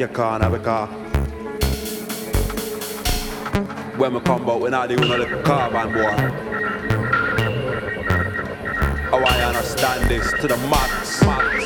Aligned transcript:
and 0.00 0.16
rub 0.16 0.26
out 0.26 0.38
your 0.38 0.48
corner 0.48 0.50
because 0.50 0.88
when 3.98 4.14
we 4.14 4.20
come 4.20 4.48
out, 4.48 4.60
we're 4.60 4.70
not 4.70 4.88
doing 4.88 5.08
the 5.08 5.42
carbon 5.44 5.92
boy. 5.92 6.14
Oh, 9.10 9.24
I 9.26 9.42
understand 9.42 10.08
this 10.10 10.30
to 10.40 10.48
the 10.48 10.56
max, 10.68 11.22
max, 11.22 11.57